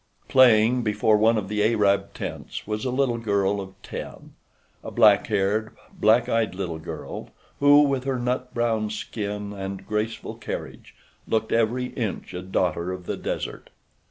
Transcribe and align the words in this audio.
Playing 0.27 0.81
before 0.81 1.15
one 1.15 1.37
of 1.37 1.47
the 1.47 1.61
Arab 1.63 2.15
tents 2.15 2.65
was 2.65 2.85
a 2.85 2.89
little 2.89 3.19
girl 3.19 3.61
of 3.61 3.79
ten—a 3.83 4.89
black 4.89 5.27
haired, 5.27 5.77
black 5.93 6.27
eyed 6.27 6.55
little 6.55 6.79
girl 6.79 7.29
who, 7.59 7.83
with 7.83 8.05
her 8.05 8.17
nut 8.17 8.51
brown 8.51 8.89
skin 8.89 9.53
and 9.53 9.85
graceful 9.85 10.33
carriage 10.33 10.95
looked 11.27 11.51
every 11.51 11.85
inch 11.89 12.33
a 12.33 12.41
daughter 12.41 12.91
of 12.91 13.05
the 13.05 13.15
desert. 13.15 13.69